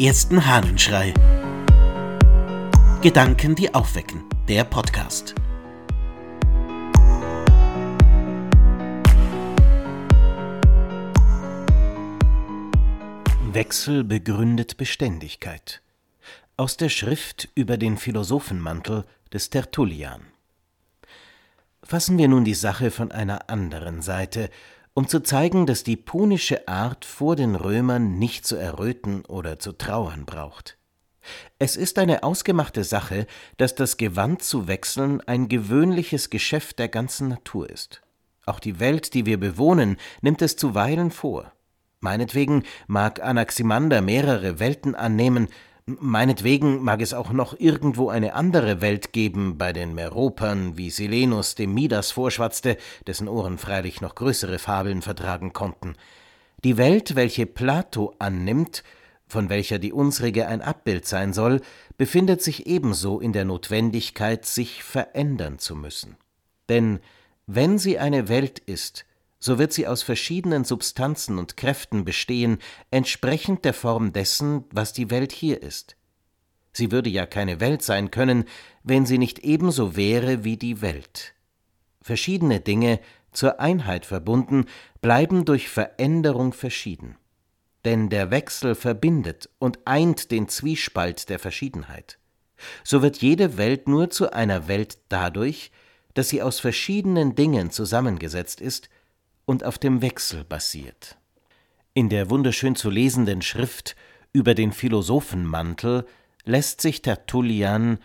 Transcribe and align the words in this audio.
ersten 0.00 0.46
Hahnenschrei. 0.46 1.12
Gedanken, 3.02 3.54
die 3.54 3.74
aufwecken. 3.74 4.24
Der 4.48 4.64
Podcast. 4.64 5.34
Wechsel 13.52 14.02
begründet 14.02 14.78
Beständigkeit. 14.78 15.82
Aus 16.56 16.78
der 16.78 16.88
Schrift 16.88 17.50
über 17.54 17.76
den 17.76 17.98
Philosophenmantel 17.98 19.04
des 19.34 19.50
Tertullian. 19.50 20.22
Fassen 21.82 22.16
wir 22.16 22.28
nun 22.28 22.46
die 22.46 22.54
Sache 22.54 22.90
von 22.90 23.12
einer 23.12 23.50
anderen 23.50 24.00
Seite 24.00 24.48
um 24.94 25.08
zu 25.08 25.20
zeigen, 25.20 25.66
dass 25.66 25.84
die 25.84 25.96
punische 25.96 26.68
Art 26.68 27.04
vor 27.04 27.36
den 27.36 27.54
Römern 27.54 28.18
nicht 28.18 28.46
zu 28.46 28.56
erröten 28.56 29.24
oder 29.24 29.58
zu 29.58 29.72
trauern 29.72 30.24
braucht. 30.24 30.78
Es 31.58 31.76
ist 31.76 31.98
eine 31.98 32.22
ausgemachte 32.22 32.84
Sache, 32.84 33.26
dass 33.56 33.74
das 33.74 33.96
Gewand 33.96 34.42
zu 34.42 34.66
wechseln 34.68 35.20
ein 35.20 35.48
gewöhnliches 35.48 36.30
Geschäft 36.30 36.78
der 36.78 36.88
ganzen 36.88 37.28
Natur 37.28 37.68
ist. 37.68 38.02
Auch 38.46 38.58
die 38.58 38.80
Welt, 38.80 39.14
die 39.14 39.26
wir 39.26 39.38
bewohnen, 39.38 39.96
nimmt 40.22 40.42
es 40.42 40.56
zuweilen 40.56 41.10
vor. 41.10 41.52
Meinetwegen 42.00 42.64
mag 42.86 43.22
Anaximander 43.22 44.00
mehrere 44.00 44.58
Welten 44.58 44.94
annehmen, 44.94 45.48
Meinetwegen 45.98 46.82
mag 46.82 47.00
es 47.00 47.14
auch 47.14 47.32
noch 47.32 47.58
irgendwo 47.58 48.10
eine 48.10 48.34
andere 48.34 48.80
Welt 48.80 49.12
geben 49.12 49.58
bei 49.58 49.72
den 49.72 49.94
Meropern, 49.94 50.76
wie 50.76 50.90
Silenus 50.90 51.54
dem 51.54 51.74
Midas 51.74 52.12
vorschwatzte, 52.12 52.76
dessen 53.06 53.28
Ohren 53.28 53.58
freilich 53.58 54.00
noch 54.00 54.14
größere 54.14 54.58
Fabeln 54.58 55.02
vertragen 55.02 55.52
konnten. 55.52 55.94
Die 56.62 56.76
Welt, 56.76 57.16
welche 57.16 57.46
Plato 57.46 58.14
annimmt, 58.18 58.84
von 59.26 59.48
welcher 59.48 59.78
die 59.78 59.92
unsrige 59.92 60.46
ein 60.46 60.60
Abbild 60.60 61.06
sein 61.06 61.32
soll, 61.32 61.60
befindet 61.96 62.42
sich 62.42 62.66
ebenso 62.66 63.18
in 63.18 63.32
der 63.32 63.44
Notwendigkeit, 63.44 64.44
sich 64.44 64.82
verändern 64.82 65.58
zu 65.58 65.74
müssen. 65.74 66.16
Denn 66.68 67.00
wenn 67.46 67.78
sie 67.78 67.98
eine 67.98 68.28
Welt 68.28 68.58
ist, 68.58 69.06
so 69.40 69.58
wird 69.58 69.72
sie 69.72 69.86
aus 69.86 70.02
verschiedenen 70.02 70.64
Substanzen 70.64 71.38
und 71.38 71.56
Kräften 71.56 72.04
bestehen, 72.04 72.58
entsprechend 72.90 73.64
der 73.64 73.74
Form 73.74 74.12
dessen, 74.12 74.64
was 74.70 74.92
die 74.92 75.10
Welt 75.10 75.32
hier 75.32 75.62
ist. 75.62 75.96
Sie 76.72 76.92
würde 76.92 77.10
ja 77.10 77.26
keine 77.26 77.58
Welt 77.58 77.82
sein 77.82 78.10
können, 78.10 78.44
wenn 78.84 79.06
sie 79.06 79.18
nicht 79.18 79.40
ebenso 79.40 79.96
wäre 79.96 80.44
wie 80.44 80.56
die 80.56 80.82
Welt. 80.82 81.34
Verschiedene 82.02 82.60
Dinge, 82.60 83.00
zur 83.32 83.60
Einheit 83.60 84.06
verbunden, 84.06 84.66
bleiben 85.00 85.44
durch 85.44 85.68
Veränderung 85.68 86.52
verschieden. 86.52 87.16
Denn 87.84 88.10
der 88.10 88.30
Wechsel 88.30 88.74
verbindet 88.74 89.48
und 89.58 89.78
eint 89.84 90.30
den 90.30 90.48
Zwiespalt 90.48 91.28
der 91.28 91.38
Verschiedenheit. 91.38 92.18
So 92.84 93.02
wird 93.02 93.18
jede 93.18 93.56
Welt 93.56 93.88
nur 93.88 94.10
zu 94.10 94.32
einer 94.32 94.68
Welt 94.68 94.98
dadurch, 95.08 95.70
dass 96.14 96.28
sie 96.28 96.42
aus 96.42 96.60
verschiedenen 96.60 97.34
Dingen 97.34 97.70
zusammengesetzt 97.70 98.60
ist, 98.60 98.90
und 99.50 99.64
auf 99.64 99.78
dem 99.78 100.00
Wechsel 100.00 100.44
basiert. 100.44 101.18
In 101.92 102.08
der 102.08 102.30
wunderschön 102.30 102.76
zu 102.76 102.88
lesenden 102.88 103.42
Schrift 103.42 103.96
über 104.32 104.54
den 104.54 104.70
Philosophenmantel 104.70 106.06
lässt 106.44 106.80
sich 106.80 107.02
Tertullian 107.02 107.98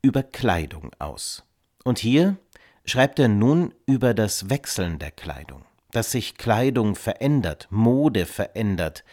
über 0.00 0.22
Kleidung 0.22 0.92
aus. 0.98 1.44
Und 1.84 1.98
hier 1.98 2.38
schreibt 2.86 3.18
er 3.18 3.28
nun 3.28 3.74
über 3.84 4.14
das 4.14 4.48
Wechseln 4.48 4.98
der 4.98 5.10
Kleidung, 5.10 5.66
dass 5.90 6.10
sich 6.10 6.38
Kleidung 6.38 6.94
verändert, 6.94 7.68
Mode 7.68 8.24
verändert, 8.24 9.04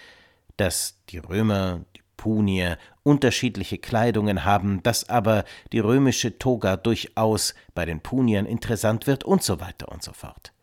dass 0.56 0.96
die 1.10 1.18
Römer, 1.18 1.84
die 1.98 2.04
Punier 2.16 2.78
unterschiedliche 3.04 3.80
Kleidungen 3.80 4.46
haben, 4.46 4.82
dass 4.82 5.10
aber 5.10 5.44
die 5.74 5.80
römische 5.80 6.40
Toga 6.40 6.78
durchaus 6.78 7.54
bei 7.76 7.84
den 7.84 8.00
Puniern 8.00 8.46
interessant 8.46 9.08
wird 9.08 9.26
und 9.26 9.44
so 9.44 9.60
weiter 9.60 9.90
und 9.90 10.02
so 10.04 10.14
fort. 10.14 10.54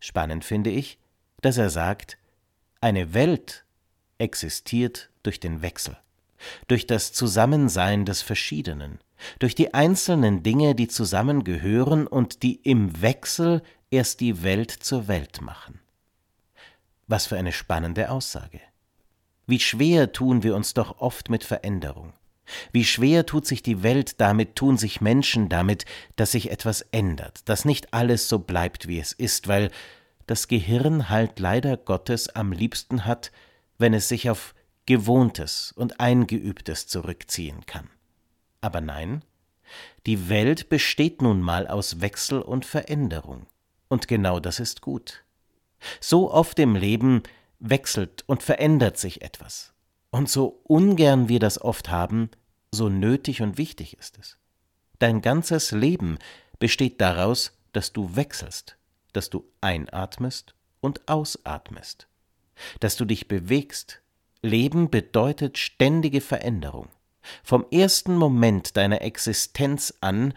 Spannend 0.00 0.44
finde 0.44 0.70
ich, 0.70 0.98
dass 1.40 1.58
er 1.58 1.70
sagt, 1.70 2.18
eine 2.80 3.14
Welt 3.14 3.64
existiert 4.18 5.10
durch 5.22 5.40
den 5.40 5.62
Wechsel, 5.62 5.96
durch 6.66 6.86
das 6.86 7.12
Zusammensein 7.12 8.04
des 8.04 8.22
Verschiedenen, 8.22 9.00
durch 9.38 9.54
die 9.54 9.74
einzelnen 9.74 10.42
Dinge, 10.42 10.74
die 10.74 10.88
zusammengehören 10.88 12.06
und 12.06 12.42
die 12.42 12.56
im 12.56 13.00
Wechsel 13.02 13.62
erst 13.90 14.20
die 14.20 14.42
Welt 14.42 14.70
zur 14.70 15.08
Welt 15.08 15.40
machen. 15.40 15.80
Was 17.06 17.26
für 17.26 17.36
eine 17.36 17.52
spannende 17.52 18.10
Aussage. 18.10 18.60
Wie 19.46 19.60
schwer 19.60 20.12
tun 20.12 20.42
wir 20.42 20.54
uns 20.54 20.74
doch 20.74 21.00
oft 21.00 21.30
mit 21.30 21.42
Veränderung. 21.42 22.12
Wie 22.72 22.84
schwer 22.84 23.26
tut 23.26 23.46
sich 23.46 23.62
die 23.62 23.82
Welt 23.82 24.20
damit, 24.20 24.56
tun 24.56 24.76
sich 24.76 25.00
Menschen 25.00 25.48
damit, 25.48 25.84
dass 26.16 26.32
sich 26.32 26.50
etwas 26.50 26.82
ändert, 26.92 27.48
dass 27.48 27.64
nicht 27.64 27.92
alles 27.92 28.28
so 28.28 28.38
bleibt, 28.38 28.88
wie 28.88 28.98
es 28.98 29.12
ist, 29.12 29.48
weil 29.48 29.70
das 30.26 30.48
Gehirn 30.48 31.08
halt 31.08 31.38
leider 31.38 31.76
Gottes 31.76 32.28
am 32.28 32.52
liebsten 32.52 33.04
hat, 33.04 33.32
wenn 33.78 33.94
es 33.94 34.08
sich 34.08 34.30
auf 34.30 34.54
Gewohntes 34.86 35.72
und 35.72 36.00
Eingeübtes 36.00 36.86
zurückziehen 36.86 37.66
kann. 37.66 37.90
Aber 38.60 38.80
nein, 38.80 39.22
die 40.06 40.28
Welt 40.28 40.68
besteht 40.68 41.22
nun 41.22 41.40
mal 41.40 41.66
aus 41.66 42.00
Wechsel 42.00 42.40
und 42.40 42.64
Veränderung, 42.64 43.46
und 43.88 44.08
genau 44.08 44.40
das 44.40 44.60
ist 44.60 44.80
gut. 44.80 45.24
So 46.00 46.32
oft 46.32 46.58
im 46.58 46.74
Leben 46.74 47.22
wechselt 47.58 48.24
und 48.26 48.42
verändert 48.42 48.98
sich 48.98 49.22
etwas, 49.22 49.72
und 50.10 50.28
so 50.28 50.60
ungern 50.64 51.28
wir 51.28 51.38
das 51.38 51.60
oft 51.60 51.90
haben, 51.90 52.30
so 52.70 52.88
nötig 52.88 53.42
und 53.42 53.58
wichtig 53.58 53.96
ist 53.98 54.18
es. 54.18 54.38
Dein 54.98 55.22
ganzes 55.22 55.70
Leben 55.70 56.18
besteht 56.58 57.00
daraus, 57.00 57.56
dass 57.72 57.92
du 57.92 58.16
wechselst, 58.16 58.76
dass 59.12 59.30
du 59.30 59.44
einatmest 59.60 60.54
und 60.80 61.08
ausatmest, 61.08 62.08
dass 62.80 62.96
du 62.96 63.04
dich 63.04 63.28
bewegst. 63.28 64.02
Leben 64.42 64.90
bedeutet 64.90 65.58
ständige 65.58 66.20
Veränderung. 66.20 66.88
Vom 67.42 67.66
ersten 67.70 68.16
Moment 68.16 68.76
deiner 68.76 69.02
Existenz 69.02 69.94
an 70.00 70.32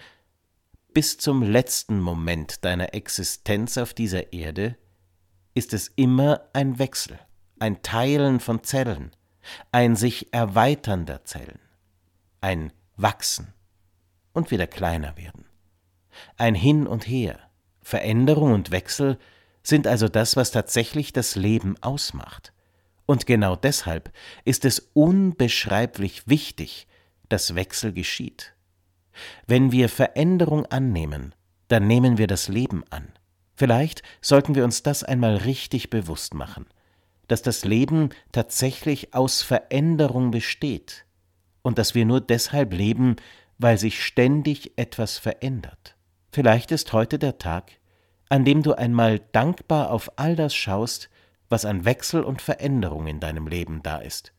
bis 0.94 1.18
zum 1.18 1.42
letzten 1.42 2.02
Moment 2.02 2.66
deiner 2.66 2.94
Existenz 2.94 3.78
auf 3.78 3.94
dieser 3.94 4.34
Erde 4.34 4.76
ist 5.54 5.74
es 5.74 5.88
immer 5.96 6.50
ein 6.54 6.80
Wechsel, 6.80 7.20
ein 7.60 7.82
Teilen 7.82 8.40
von 8.40 8.64
Zellen, 8.64 9.12
ein 9.72 9.96
sich 9.96 10.34
erweiternder 10.34 11.24
Zellen 11.24 11.61
ein 12.42 12.74
Wachsen 12.98 13.54
und 14.34 14.52
wieder 14.52 14.68
kleiner 14.68 15.16
werden. 15.16 15.46
Ein 16.38 16.56
Hin 16.56 16.88
und 16.88 17.08
Her, 17.08 17.40
Veränderung 17.82 18.54
und 18.54 18.72
Wechsel 18.72 19.18
sind 19.64 19.88
also 19.88 20.08
das, 20.08 20.36
was 20.36 20.52
tatsächlich 20.52 21.14
das 21.14 21.36
Leben 21.36 21.76
ausmacht. 21.82 22.52
Und 23.06 23.28
genau 23.28 23.56
deshalb 23.56 24.12
ist 24.44 24.66
es 24.66 24.90
unbeschreiblich 24.94 26.28
wichtig, 26.28 26.88
dass 27.30 27.56
Wechsel 27.56 27.94
geschieht. 27.94 28.56
Wenn 29.46 29.72
wir 29.72 29.88
Veränderung 29.88 30.66
annehmen, 30.66 31.36
dann 31.68 31.86
nehmen 31.88 32.18
wir 32.18 32.28
das 32.28 32.48
Leben 32.48 32.84
an. 32.90 33.12
Vielleicht 33.56 34.02
sollten 34.22 34.56
wir 34.56 34.64
uns 34.64 34.82
das 34.82 35.04
einmal 35.04 35.36
richtig 35.36 35.90
bewusst 35.90 36.34
machen, 36.34 36.66
dass 37.28 37.42
das 37.42 37.66
Leben 37.66 38.10
tatsächlich 38.32 39.14
aus 39.14 39.42
Veränderung 39.44 40.32
besteht 40.32 41.06
und 41.62 41.78
dass 41.78 41.96
wir 41.96 42.06
nur 42.06 42.22
deshalb 42.22 42.74
leben, 42.74 43.16
weil 43.58 43.78
sich 43.78 44.04
ständig 44.04 44.78
etwas 44.78 45.18
verändert. 45.18 45.96
Vielleicht 46.32 46.72
ist 46.72 46.94
heute 46.94 47.20
der 47.20 47.38
Tag, 47.38 47.72
an 48.30 48.46
dem 48.46 48.64
du 48.64 48.74
einmal 48.74 49.20
dankbar 49.34 49.92
auf 49.92 50.18
all 50.18 50.36
das 50.36 50.56
schaust, 50.56 51.10
was 51.50 51.66
an 51.66 51.86
Wechsel 51.86 52.24
und 52.24 52.42
Veränderung 52.42 53.08
in 53.08 53.20
deinem 53.20 53.48
Leben 53.48 53.84
da 53.84 53.98
ist. 53.98 54.34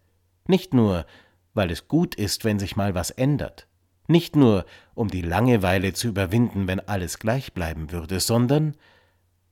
Nicht 0.47 0.75
nur, 0.75 1.07
weil 1.55 1.71
es 1.71 1.89
gut 1.89 2.15
ist, 2.15 2.45
wenn 2.45 2.59
sich 2.59 2.75
mal 2.75 2.95
was 2.95 3.11
ändert, 3.11 3.69
nicht 4.09 4.35
nur, 4.35 4.65
um 4.95 5.09
die 5.09 5.23
Langeweile 5.23 5.93
zu 5.93 6.09
überwinden, 6.09 6.67
wenn 6.67 6.81
alles 6.81 7.19
gleich 7.19 7.53
bleiben 7.53 7.93
würde, 7.93 8.19
sondern 8.21 8.77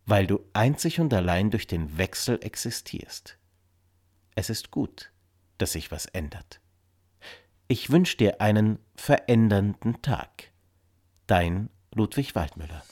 weil 0.06 0.26
du 0.26 0.40
einzig 0.52 1.00
und 1.00 1.14
allein 1.14 1.50
durch 1.50 1.66
den 1.66 1.98
Wechsel 1.98 2.38
existierst. 2.42 3.38
Es 4.34 4.50
ist 4.50 4.70
gut, 4.70 5.12
dass 5.58 5.72
sich 5.72 5.92
was 5.92 6.06
ändert. 6.06 6.60
Ich 7.72 7.88
wünsche 7.90 8.16
dir 8.16 8.40
einen 8.40 8.80
verändernden 8.96 10.02
Tag. 10.02 10.50
Dein 11.28 11.70
Ludwig 11.94 12.34
Waldmüller. 12.34 12.82